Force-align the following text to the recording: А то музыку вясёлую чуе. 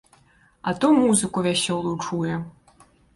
А 0.69 0.71
то 0.79 0.87
музыку 0.99 1.43
вясёлую 1.47 1.91
чуе. 2.05 2.33